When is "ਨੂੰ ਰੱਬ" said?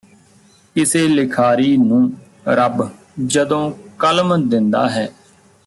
1.77-2.89